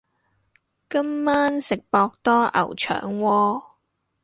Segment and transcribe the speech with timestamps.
[0.89, 3.75] 今晚食博多牛腸鍋